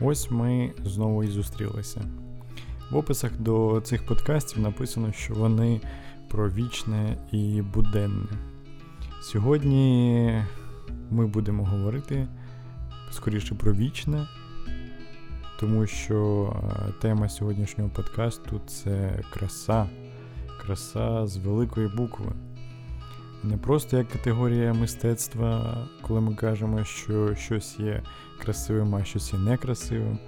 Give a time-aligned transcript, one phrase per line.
[0.00, 2.00] Ось ми знову і зустрілися.
[2.90, 5.80] В описах до цих подкастів написано, що вони
[6.28, 8.28] про вічне і буденне.
[9.22, 10.44] Сьогодні
[11.10, 12.26] ми будемо говорити
[13.10, 14.26] скоріше про вічне,
[15.60, 19.88] тому що е, тема сьогоднішнього подкасту це краса,
[20.60, 22.32] краса з великої букви.
[23.44, 28.02] Не просто як категорія мистецтва, коли ми кажемо, що щось є
[28.38, 30.18] красивим, а щось є некрасивим,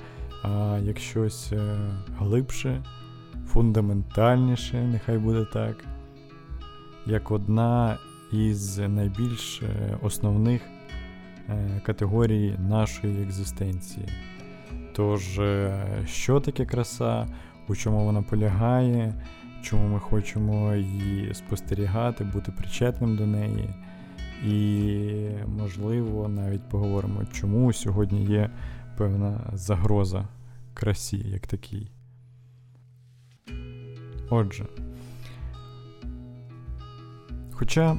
[0.42, 1.76] а як щось е,
[2.18, 2.84] глибше,
[3.46, 5.84] фундаментальніше, нехай буде так,
[7.06, 7.98] як одна
[8.32, 10.62] із найбільш е, основних
[11.48, 14.06] е, категорій нашої екзистенції.
[14.92, 15.40] Тож,
[16.06, 17.26] що таке краса,
[17.68, 19.14] у чому вона полягає,
[19.64, 23.70] чому ми хочемо її спостерігати, бути причетним до неї.
[24.46, 25.28] І,
[25.58, 28.50] можливо, навіть поговоримо, чому сьогодні є
[28.96, 30.28] певна загроза
[30.74, 31.90] красі як такій.
[34.30, 34.66] Отже.
[37.52, 37.96] Хоча,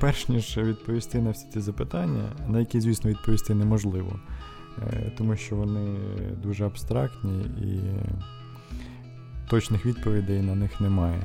[0.00, 4.20] перш ніж відповісти на всі ці запитання, на які, звісно, відповісти неможливо,
[4.78, 5.96] е, тому що вони
[6.42, 7.80] дуже абстрактні і
[9.48, 11.22] точних відповідей на них немає.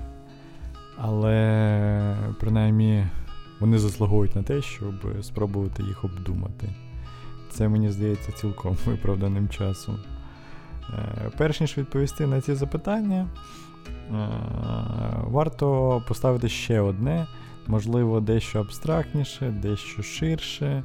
[0.97, 3.05] Але, принаймні,
[3.59, 6.69] вони заслуговують на те, щоб спробувати їх обдумати.
[7.51, 9.99] Це мені здається цілком виправданим часом.
[10.89, 14.29] Е, перш ніж відповісти на ці запитання, е,
[15.23, 17.27] варто поставити ще одне,
[17.67, 20.83] можливо, дещо абстрактніше, дещо ширше,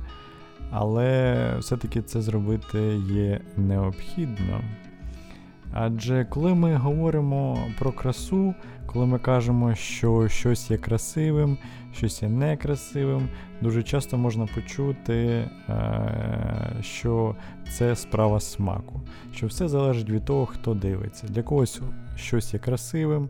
[0.70, 4.60] але все-таки це зробити є необхідно.
[5.76, 8.54] Адже коли ми говоримо про красу,
[8.86, 11.58] коли ми кажемо, що щось є красивим,
[11.92, 13.28] щось є некрасивим,
[13.60, 17.36] дуже часто можна почути, е, що
[17.72, 19.00] це справа смаку,
[19.32, 21.26] що все залежить від того, хто дивиться.
[21.26, 21.80] Для когось
[22.16, 23.28] щось є красивим,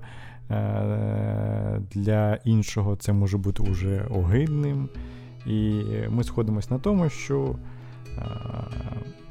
[0.50, 4.88] е, для іншого це може бути уже огидним.
[5.46, 7.56] І ми сходимось на тому, що
[8.18, 8.22] е,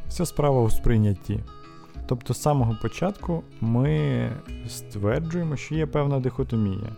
[0.07, 1.39] вся справа у сприйнятті.
[2.05, 4.29] Тобто з самого початку ми
[4.67, 6.89] стверджуємо, що є певна дихотомія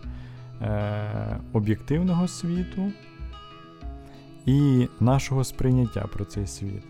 [0.62, 2.92] е, об'єктивного світу
[4.46, 6.82] і нашого сприйняття про цей світ.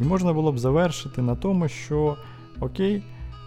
[0.00, 2.16] І можна було б завершити на тому, що
[2.60, 3.02] окей,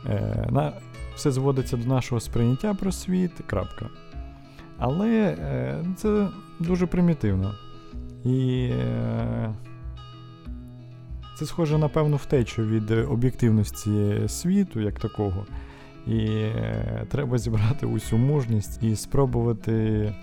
[0.09, 0.73] е, на,
[1.15, 3.31] все зводиться до нашого сприйняття про світ.
[3.47, 3.89] крапка.
[4.77, 5.09] Але
[5.39, 6.27] е, це
[6.59, 7.53] дуже примітивно.
[8.25, 9.53] І е,
[11.41, 15.45] це схоже на певну втечу від об'єктивності світу, як такого.
[16.07, 20.13] І е, треба зібрати усю мужність і спробувати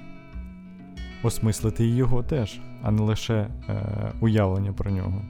[1.22, 3.48] осмислити його теж, а не лише е,
[4.20, 5.22] уявлення про нього.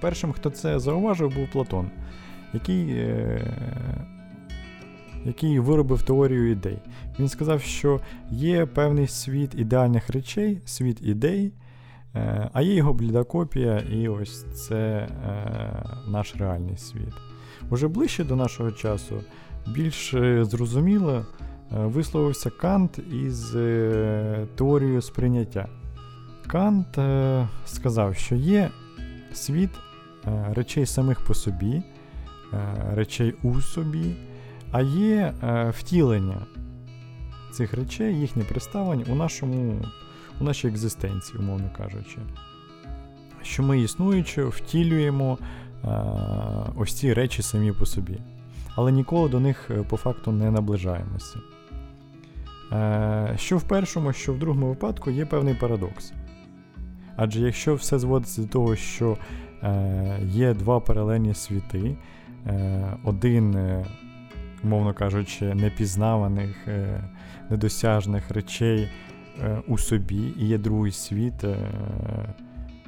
[0.00, 1.90] Першим, хто це зауважив, був Платон,
[2.54, 3.54] який е,
[5.24, 6.78] який виробив теорію ідей.
[7.18, 8.00] Він сказав, що
[8.30, 11.52] є певний світ ідеальних речей, світ ідей.
[12.14, 15.08] Е, а є його бліда копія, і ось це е,
[16.08, 17.14] наш реальний світ.
[17.70, 19.20] Уже ближче до нашого часу,
[19.74, 21.24] більш зрозуміло, е,
[21.70, 23.50] висловився Кант із
[24.54, 25.68] теорією сприйняття.
[26.46, 26.98] Кант
[27.64, 28.70] сказав, що є
[29.32, 29.70] світ
[30.50, 31.82] речей самих по собі,
[32.92, 34.14] речей у собі,
[34.72, 35.34] а є
[35.78, 36.46] втілення
[37.52, 39.82] цих речей, їхнє представлення у нашому
[40.40, 42.18] у нашій екзистенції, умовно кажучи.
[43.42, 45.38] Що ми існуючи, втілюємо
[45.82, 45.90] а,
[46.76, 48.18] ось ці речі самі по собі.
[48.74, 51.38] Але ніколи до них е, по факту не наближаємося.
[52.72, 56.12] Е, що в першому, що в другому випадку є певний парадокс.
[57.16, 59.16] Адже якщо все зводиться до того, що
[59.62, 61.96] е, є два паралельні світи,
[62.46, 63.86] е, один, е,
[64.64, 67.04] умовно кажучи, непізнаваних, е,
[67.50, 69.09] недосяжних речей Е,
[69.66, 71.56] у собі, і є другий світ е,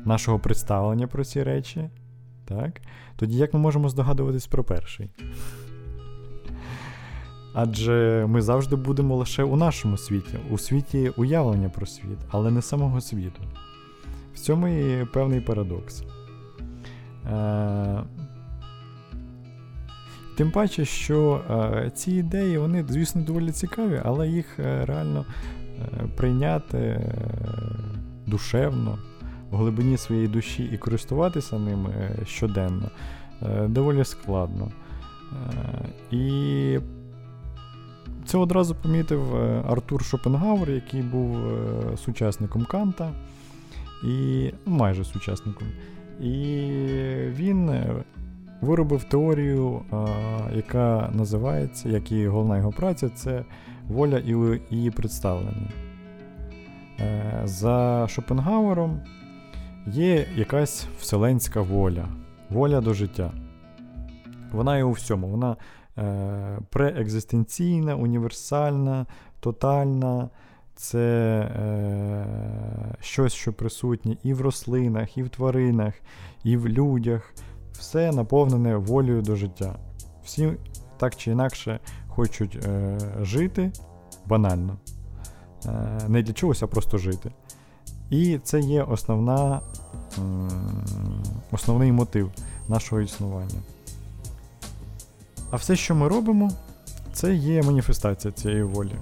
[0.04, 1.90] нашого представлення про ці речі,
[2.44, 2.80] так?
[3.16, 5.10] тоді як ми можемо здогадуватись про перший?
[7.54, 12.62] Адже ми завжди будемо лише у нашому світі, у світі уявлення про світ, але не
[12.62, 13.42] самого світу.
[14.34, 16.02] В цьому і певний парадокс.
[17.26, 18.02] Е,
[20.36, 25.61] Тим паче, що е, ці ідеї, вони, звісно, доволі цікаві, але їх е, реально Е,
[26.16, 27.14] прийняти е,
[28.26, 28.98] душевно,
[29.50, 32.90] в глибині своєї душі і користуватися ними е, щоденно
[33.66, 34.68] доволі складно.
[36.10, 36.78] І
[38.24, 41.36] це одразу помітив е, Артур Шопенгауер, який був
[42.04, 43.10] сучасником Канта,
[44.04, 45.68] і ну, майже сучасником.
[46.20, 46.66] І
[47.28, 47.70] він
[48.60, 49.80] виробив теорію,
[50.54, 53.44] яка називається, як і головна його праця, це
[53.88, 55.70] воля і її представлення.
[57.44, 59.00] За Шопенгауером
[59.86, 62.08] є якась вселенська воля,
[62.50, 63.32] воля до життя.
[64.52, 65.28] Вона є у всьому.
[65.28, 65.56] Вона
[65.98, 69.06] е, преекзистенційна, універсальна,
[69.40, 70.30] тотальна.
[70.74, 71.00] Це
[71.56, 72.26] е,
[73.00, 75.94] щось, що присутнє і в рослинах, і в тваринах,
[76.44, 77.34] і в людях.
[77.72, 79.76] Все наповнене волею до життя.
[80.24, 80.52] Всі
[80.98, 81.80] так чи інакше
[82.14, 83.72] хочуть е, жити
[84.26, 84.76] банально.
[85.66, 87.30] Е, Не для чогось, а просто жити.
[88.10, 89.60] І це є основна,
[90.18, 90.22] е,
[91.50, 92.30] основний мотив
[92.68, 93.62] нашого існування.
[95.50, 96.50] А все, що ми робимо,
[97.12, 98.94] це є маніфестація цієї волі.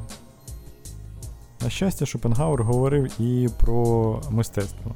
[1.63, 4.95] На щастя, Шопенгауер говорив і про мистецтво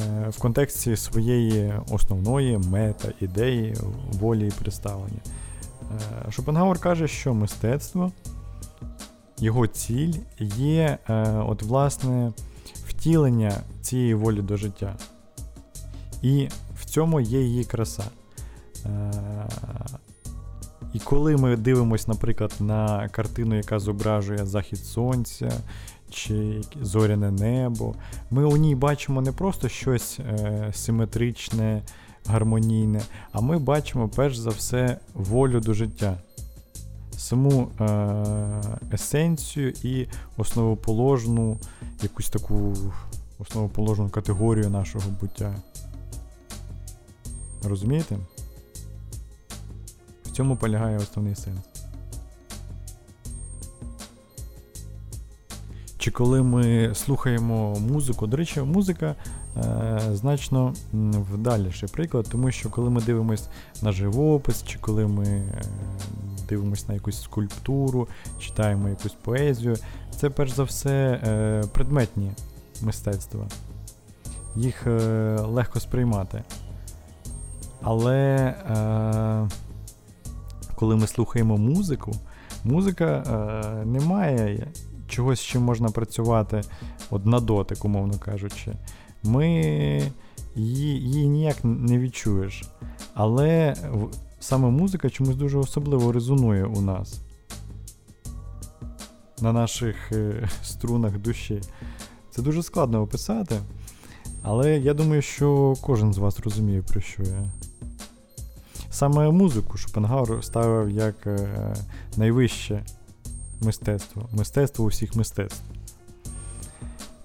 [0.00, 3.76] е, в контексті своєї основної метаідеї,
[4.12, 5.20] волі і представлення.
[5.90, 8.12] Е, Шопенгауер каже, що мистецтво,
[9.38, 10.14] його ціль
[10.56, 12.32] є е, от, власне,
[12.86, 14.96] втілення цієї волі до життя.
[16.22, 16.48] І
[16.80, 18.04] в цьому є її краса.
[20.92, 25.52] І коли ми дивимося, наприклад, на картину, яка зображує захід сонця
[26.10, 27.94] чи зоряне небо,
[28.30, 31.82] ми у ній бачимо не просто щось е, симетричне,
[32.26, 33.02] гармонійне,
[33.32, 36.18] а ми бачимо перш за все волю до життя,
[37.16, 37.86] саму е,
[38.92, 40.06] есенцію і
[40.36, 41.58] основоположну,
[42.02, 42.76] якусь таку
[43.38, 45.54] основоположну категорію нашого буття.
[47.64, 48.16] Розумієте?
[50.24, 51.60] В цьому полягає основний сенс.
[55.98, 59.14] Чи коли ми слухаємо музику, до речі, музика
[60.12, 60.74] значно
[61.32, 63.48] вдаліший приклад, тому що коли ми дивимося
[63.82, 65.62] на живопис, чи коли ми е,
[66.48, 68.08] дивимося на якусь скульптуру,
[68.38, 69.76] читаємо якусь поезію,
[70.16, 72.30] це перш за все е, предметні
[72.82, 73.46] мистецтва.
[74.56, 74.90] Їх е,
[75.40, 76.42] легко сприймати.
[77.82, 78.26] Але.
[78.70, 79.48] Е,
[80.80, 82.12] коли ми слухаємо музику,
[82.64, 84.66] музика е, не має
[85.08, 86.60] чогось, з чим можна працювати
[87.10, 88.72] от на дотик, умовно кажучи.
[89.22, 89.48] Ми
[90.54, 92.64] її, її ніяк не відчуєш.
[93.14, 93.74] Але
[94.40, 97.20] саме музика чомусь дуже особливо резонує у нас.
[99.40, 101.60] На наших е, струнах душі.
[102.30, 103.60] Це дуже складно описати.
[104.42, 107.44] Але я думаю, що кожен з вас розуміє, про що я.
[108.90, 111.74] Саме музику Шопенгауер ставив як е,
[112.16, 112.84] найвище
[113.60, 114.28] мистецтво.
[114.32, 115.62] Мистецтво усіх мистецтв.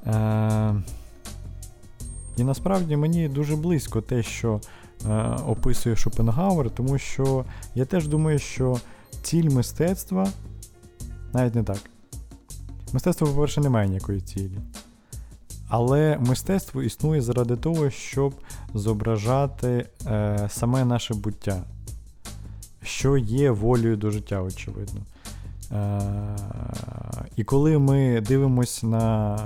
[0.07, 0.75] Е,
[2.37, 4.61] І насправді мені дуже близько те, що
[5.09, 7.45] е, описує Шопенгауер, тому що
[7.75, 8.79] я теж думаю, що
[9.21, 10.27] ціль мистецтва
[11.33, 11.79] навіть не так.
[12.93, 14.57] Мистецтво, по-перше, не має ніякої цілі.
[15.67, 18.33] Але мистецтво існує заради того, щоб
[18.73, 21.63] зображати е, саме наше буття,
[22.83, 25.01] що є волею до життя, очевидно.
[25.71, 26.01] Е,
[27.35, 29.37] І коли ми дивимося на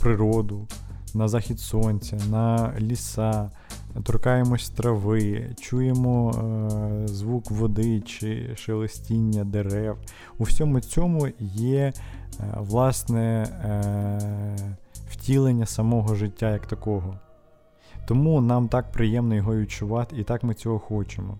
[0.00, 0.66] природу,
[1.14, 3.50] на захід сонця, на ліса,
[4.04, 9.96] торкаємось трави, чуємо е, звук води чи шелестіння дерев,
[10.38, 11.92] у всьому цьому є е,
[12.56, 13.46] власне.
[13.64, 14.76] Е,
[15.10, 17.18] втілення самого життя як такого.
[18.06, 21.38] Тому нам так приємно його відчувати, і так ми цього хочемо.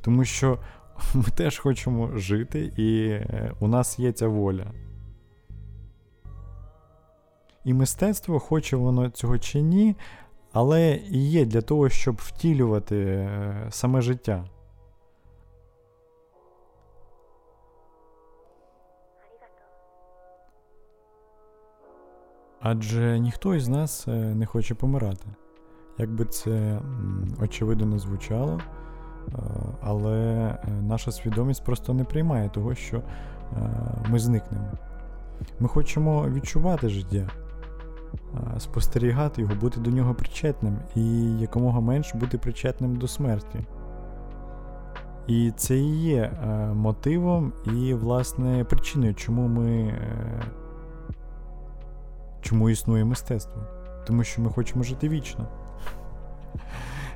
[0.00, 0.58] Тому що
[1.14, 4.66] ми теж хочемо жити, і е, у нас є ця воля.
[7.64, 9.96] І мистецтво, хоче воно цього чи ні,
[10.52, 14.44] але і є для того, щоб втілювати е, саме життя.
[22.60, 25.26] Адже ніхто із нас е, не хоче помирати.
[25.98, 26.80] Як би це
[27.42, 29.32] очевидно не звучало, е,
[29.80, 33.02] але наша свідомість просто не приймає того, що
[34.08, 34.70] ми зникнемо.
[35.60, 37.30] Ми хочемо відчувати життя,
[38.58, 43.58] спостерігати його, бути до нього причетним і якомога менш бути причетним до смерті.
[45.26, 46.32] І це і є
[46.74, 49.94] мотивом і, власне, причиною, чому ми
[52.40, 53.62] Чому існує мистецтво?
[54.06, 55.46] Тому що ми хочемо жити вічно.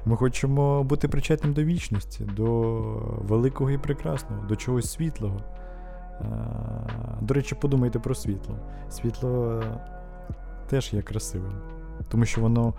[0.04, 2.72] Ми хочемо бути причетним до вічності, до
[3.20, 5.40] великого і прекрасного, до чогось світлого.
[7.20, 8.56] До речі, подумайте про світло.
[8.90, 9.62] Світло
[10.74, 11.52] теж є красивим,
[12.08, 12.74] тому що воно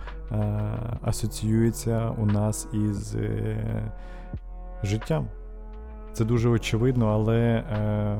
[1.02, 3.92] асоціюється у нас із е,
[4.82, 5.28] життям.
[6.12, 8.18] Це дуже очевидно, але е,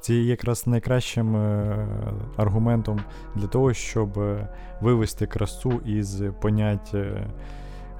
[0.00, 1.86] це є якраз найкращим е,
[2.36, 3.00] аргументом
[3.34, 4.20] для того, щоб
[4.80, 6.94] вивести красу із понять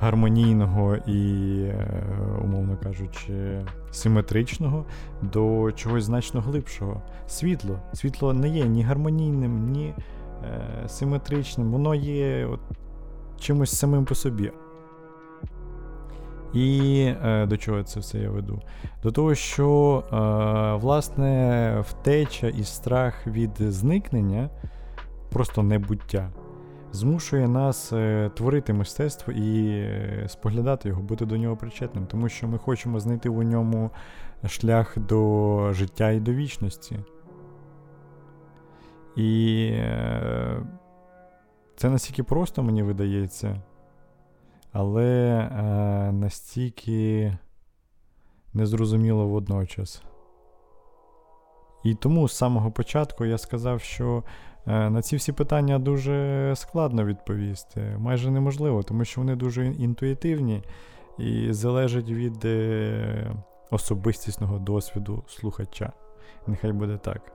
[0.00, 2.02] гармонійного і, е,
[2.44, 4.84] умовно кажучи, симетричного
[5.22, 7.02] до чогось значно глибшого.
[7.26, 7.78] Світло.
[7.92, 9.94] Світло не є ні гармонійним, ні
[10.44, 12.60] е, симетричним, воно є от,
[13.40, 14.52] чимось самим по собі.
[16.54, 18.62] І е, до чого це все я веду?
[19.02, 20.16] До того, що е,
[20.80, 24.50] власне втеча і страх від зникнення,
[25.30, 26.30] просто небуття,
[26.94, 32.48] змушує нас е, творити мистецтво і е, споглядати його, бути до нього причетним, тому що
[32.48, 33.90] ми хочемо знайти у ньому
[34.46, 36.98] шлях до життя і до вічності.
[39.16, 40.62] І е,
[41.76, 43.62] це настільки просто, мені видається,
[44.72, 45.48] але
[46.12, 47.38] настільки
[48.52, 50.02] незрозуміло водночас.
[51.84, 54.24] І тому з самого початку я сказав, що
[54.66, 60.62] на ці всі питання дуже складно відповісти, майже неможливо, тому що вони дуже інтуїтивні
[61.18, 63.34] і залежать від е,
[63.70, 65.92] особистісного досвіду слухача.
[66.46, 67.32] Нехай буде так.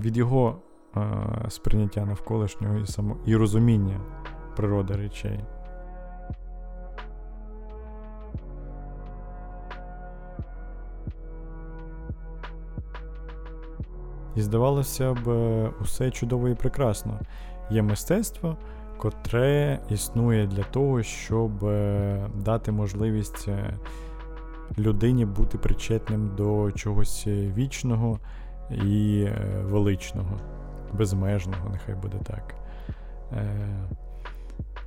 [0.00, 0.58] Від його
[0.96, 1.00] е,
[1.48, 4.00] сприйняття навколишнього і само, і розуміння
[4.56, 5.40] природи речей.
[14.38, 15.28] І здавалося б,
[15.80, 17.20] усе чудово і прекрасно.
[17.70, 18.56] Є мистецтво,
[18.96, 23.74] котре існує для того, щоб е, дати можливість е,
[24.78, 28.18] людині бути причетним до чогось вічного
[28.70, 30.38] і е, величного,
[30.92, 32.54] безмежного, нехай буде так.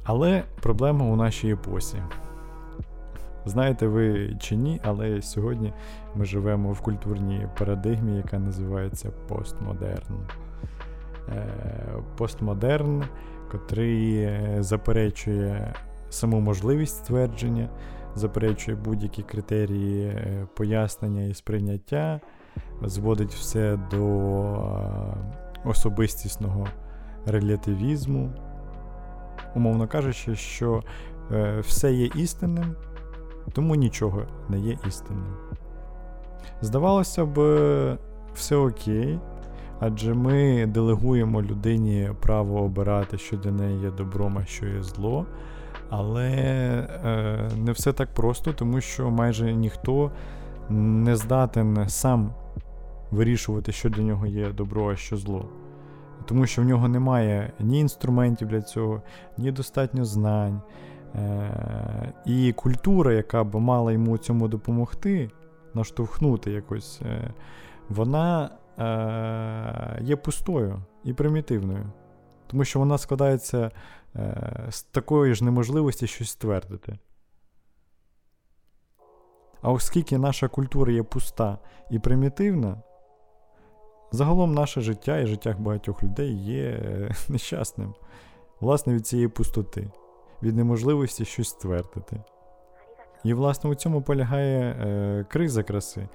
[0.04, 1.98] Але проблема у нашій епосі.
[3.46, 5.74] Знаєте ви чи ні, але сьогодні
[6.16, 10.28] ми живемо в культурній парадигмі, яка називається постмодерн.
[11.30, 11.48] Е,
[12.18, 13.04] постмодерн,
[13.52, 15.74] котрий е, заперечує
[16.10, 17.70] саму можливість ствердження,
[18.16, 22.20] заперечує будь-які критерії е, пояснення і сприйняття,
[22.84, 24.04] зводить все до
[25.66, 26.68] особистісного
[27.26, 28.34] релятивізму,
[29.56, 30.84] умовно кажучи, що
[31.62, 32.76] все є істинним
[33.54, 35.34] тому нічого не є істинним.
[36.62, 37.38] Здавалося б,
[38.34, 39.20] все окей,
[39.80, 45.26] адже ми делегуємо людині право обирати, що для неї є добром, а що є зло.
[45.90, 46.30] Але
[47.06, 50.12] е, не все так просто, тому що майже ніхто
[50.70, 52.34] не здатен сам
[53.12, 55.50] вирішувати, що для нього є добро, а що зло.
[56.26, 59.02] Тому що в нього немає ні інструментів для цього,
[59.38, 60.62] ні достатньо знань,
[61.16, 65.32] Е, І культура, яка б мала йому цьому допомогти,
[65.74, 67.34] наштовхнути якось, е,
[67.90, 68.50] вона
[68.80, 71.92] е, є пустою і примітивною.
[72.48, 73.72] Тому що вона складається
[74.70, 77.00] з такої ж неможливості щось ствердити.
[79.62, 81.58] А оскільки наша культура є пуста
[81.90, 82.82] і примітивна,
[84.12, 86.82] загалом наше життя і життя багатьох людей є
[87.30, 87.94] нещасним,
[88.60, 89.92] власне, від цієї пустоти
[90.44, 92.22] від неможливості щось ствердити.
[93.24, 96.08] І, власне, у цьому полягає е, криза краси.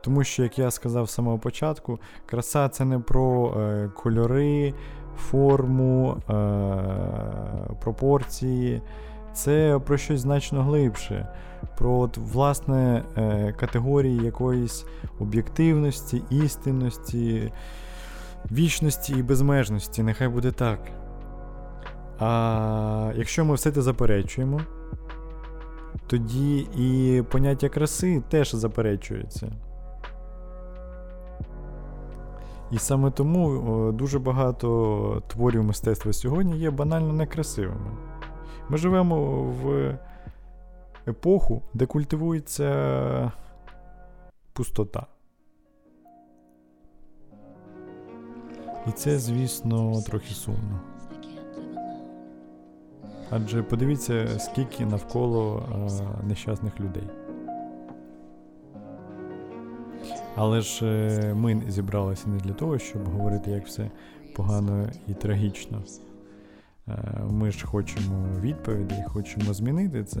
[0.00, 4.74] Тому що, як я сказав з самого початку, краса це не про е, кольори,
[5.16, 6.34] форму, е,
[7.80, 8.82] пропорції,
[9.32, 11.28] це про щось значно глибше,
[11.78, 14.84] про от, власне е, категорії якоїсь
[15.18, 17.52] об'єктивності, істинності,
[18.52, 20.02] вічності і безмежності.
[20.02, 21.03] Нехай буде так.
[22.18, 24.60] А якщо ми все це заперечуємо,
[26.06, 29.52] тоді і поняття краси теж заперечується.
[32.70, 37.90] І саме тому дуже багато творів мистецтва сьогодні є банально некрасивими.
[38.68, 39.94] Ми живемо в
[41.08, 43.32] епоху, де культивується
[44.52, 45.06] пустота.
[48.88, 50.93] І це, звісно, трохи сумно.
[53.30, 57.08] Адже подивіться, скільки навколо а, нещасних людей.
[60.36, 63.90] Але ж е, ми зібралися не для того, щоб говорити, як все
[64.36, 65.82] погано і трагічно.
[66.88, 66.92] Е,
[67.30, 70.20] ми ж хочемо відповідей, хочемо змінити це.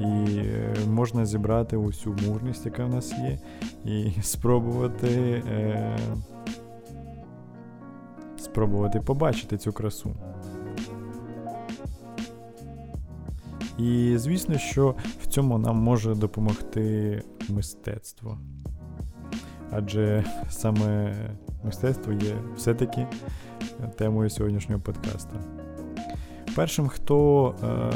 [0.00, 3.38] І е, можна зібрати усю мужність, яка в нас є,
[3.84, 5.98] і спробувати е,
[8.36, 10.10] спробувати побачити цю красу.
[13.78, 18.38] І звісно, що в цьому нам може допомогти мистецтво.
[19.70, 21.14] Адже саме
[21.64, 23.06] мистецтво є все-таки
[23.96, 25.36] темою сьогоднішнього подкасту.
[26.56, 27.48] Першим, хто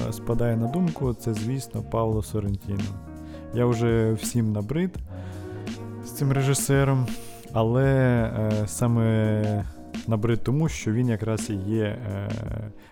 [0.09, 2.81] е, спадає на думку, це, звісно, Павло Сорентіно.
[3.55, 4.97] Я вже всім набрид
[6.05, 7.07] з цим режисером,
[7.53, 9.65] але е, саме
[10.09, 12.31] набрид тому, що він якраз і є е,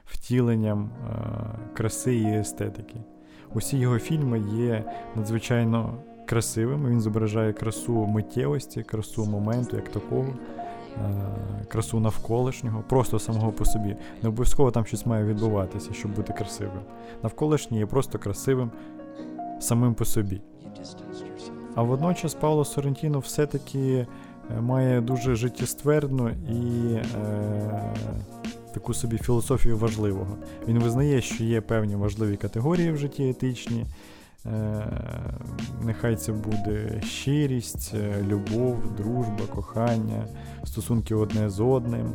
[0.07, 1.17] втіленням е,
[1.75, 2.97] краси і естетики.
[3.55, 4.85] Усі його фільми є
[5.17, 5.95] надзвичайно
[6.27, 6.91] красивими.
[6.91, 10.29] Він зображає красу миттєвості, красу моменту як такого.
[10.97, 13.97] Е, красу навколишнього, просто самого по собі.
[14.23, 16.81] Не обов'язково там щось має відбуватися, щоб бути красивим.
[17.23, 18.71] Навколишнє є просто красивим
[19.61, 20.41] самим по собі.
[21.75, 24.07] А водночас Павло Сорентіно все-таки
[24.61, 27.95] має дуже життєствердну і е,
[28.75, 30.37] таку собі філософію важливого.
[30.69, 33.87] Він визнає, що є певні важливі категорії в житті етичні.
[34.47, 34.87] Е,
[35.83, 40.27] нехай це буде щирість, е, любов, дружба, кохання,
[40.65, 42.13] стосунки одне з одним.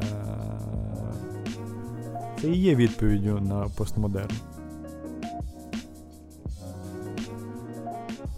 [0.00, 0.54] Е,
[2.40, 4.30] це і є відповіддю на постмодерн.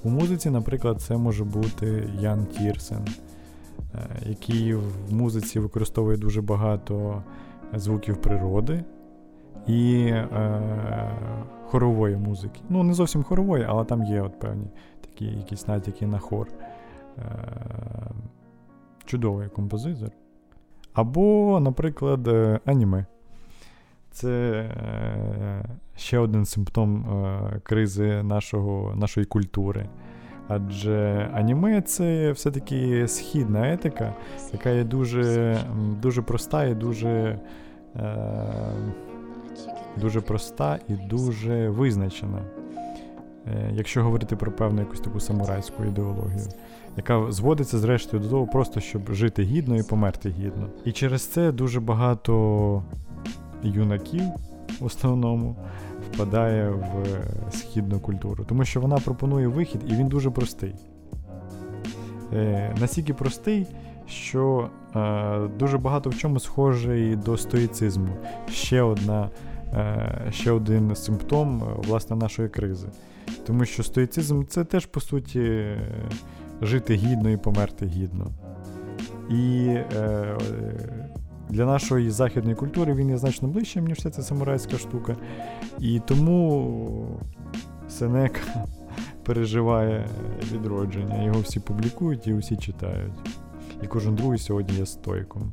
[0.03, 3.07] У музиці, наприклад, це може бути Ян Тірсен,
[4.27, 7.23] який в музиці використовує дуже багато
[7.75, 8.85] звуків природи
[9.67, 10.61] і е,
[11.65, 12.61] хорової музики.
[12.69, 14.67] Ну, не зовсім хорової, але там є от певні
[15.01, 16.49] такі якісь натяки на хор.
[17.19, 17.23] Е,
[19.05, 20.11] Чудовий композитор.
[20.93, 23.07] Або, наприклад, е, аніме.
[24.11, 25.65] Це е,
[25.97, 29.89] ще один симптом е, кризи нашого, нашої культури.
[30.49, 34.15] Адже аніме це все-таки східна етика,
[34.53, 35.59] яка є дуже
[36.03, 37.39] дуже проста і дуже
[37.97, 38.17] е,
[39.97, 42.39] дуже проста і дуже визначена.
[43.47, 46.49] Е, якщо говорити про певну якусь таку самурайську ідеологію,
[46.97, 50.69] яка зводиться зрештою до того, просто щоб жити гідно і померти гідно.
[50.85, 52.83] І через це дуже багато
[53.63, 54.23] юнаків
[54.81, 55.57] в основному
[56.13, 60.75] впадає в східну культуру, тому що вона пропонує вихід, і він дуже простий.
[62.33, 63.67] Е, Настільки простий,
[64.07, 68.09] що е, дуже багато в чому схожий до стоїцизму.
[68.49, 69.31] Ще одна
[69.75, 72.89] Е, ще один симптом е, власне нашої кризи.
[73.47, 75.67] Тому що стоїцизм це теж, по суті,
[76.63, 78.27] жити гідно і померти гідно.
[79.31, 79.67] І
[79.97, 80.37] е,
[81.49, 85.17] для нашої західної культури він є значно ближчим, ніж вся ця самурайська штука.
[85.79, 87.21] І тому
[87.89, 88.41] Сенека
[89.25, 90.09] переживає
[90.53, 91.23] відродження.
[91.23, 93.15] Його всі публікують і усі читають.
[93.83, 95.53] І кожен другий сьогодні є стойком.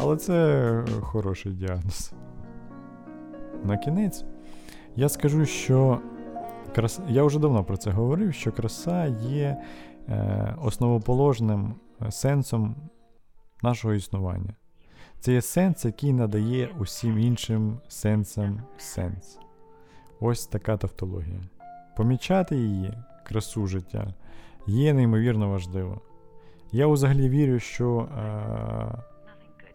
[0.00, 2.12] Але це хороший діагноз.
[3.64, 4.24] На кінець
[4.96, 6.00] я скажу, що
[6.74, 9.62] краса, я вже давно про це говорив, що краса є
[10.08, 12.76] е, основоположним е, сенсом
[13.62, 14.54] нашого існування.
[15.20, 19.38] Це є сенс, який надає усім іншим сенсам сенс.
[20.20, 21.40] Ось така тавтологія.
[21.96, 22.92] Помічати її,
[23.24, 24.14] красу життя,
[24.66, 26.00] є неймовірно важливо.
[26.72, 29.02] Я взагалі вірю, що е,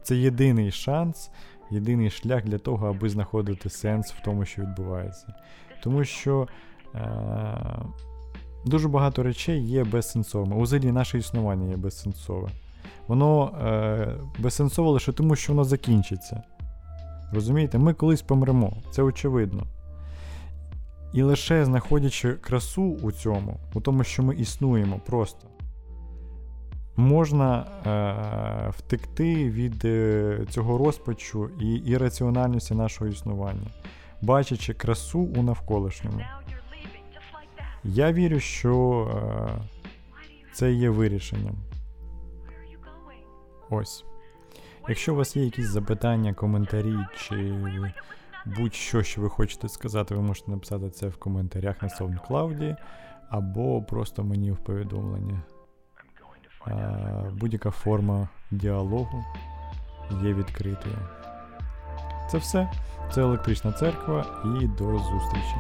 [0.02, 1.32] це єдиний шанс
[1.74, 5.28] єдиний шлях для того, аби знаходити сенс в тому, що відбувається.
[5.84, 6.48] Тому що
[6.96, 7.00] е,
[8.66, 10.62] дуже багато речей є безсенсовими.
[10.64, 12.50] Взагалі наше існування є безсенсове.
[13.08, 14.08] Воно е,
[14.40, 16.44] безсенсове лише тому, що воно закінчиться.
[17.32, 19.64] Розумієте, ми колись помремо, це очевидно.
[21.14, 25.48] І лише знаходячи красу у цьому, у тому, що ми існуємо просто
[26.96, 33.68] можна е, втекти від е, цього розпачу і ірраціональності нашого існування,
[34.22, 36.22] бачачи красу у навколишньому.
[37.84, 39.62] Я вірю, що е,
[40.54, 41.56] це є вирішенням.
[43.74, 44.06] Ось.
[44.90, 47.56] Якщо у вас є якісь запитання, коментарі чи
[48.46, 52.76] будь-що, що ви хочете сказати, ви можете написати це в коментарях на SoundCloud
[53.30, 55.42] або просто мені в повідомлення
[57.32, 59.24] будь-яка форма діалогу
[60.24, 60.98] є відкритою.
[62.32, 62.72] Це все.
[63.12, 65.56] Це електрична церква і до зустрічі.